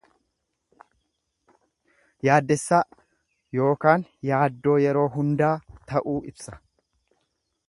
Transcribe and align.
Yaaddessaa 2.29 2.81
ykn 3.67 4.07
yaaddoo 4.31 4.77
yeroo 4.87 5.07
hundaa 5.19 5.55
ta'uu 5.93 6.21
ibsa. 6.35 6.61